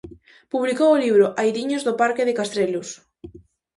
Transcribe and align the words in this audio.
Publicou 0.53 0.89
o 0.93 1.01
libro 1.05 1.25
"Airiños 1.43 1.85
do 1.87 1.93
Parque 2.01 2.27
de 2.27 2.37
Castrelos". 2.39 2.89